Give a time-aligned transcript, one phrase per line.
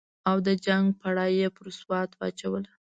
[0.29, 2.71] او د جنګ پړه یې پر سوات واچوله.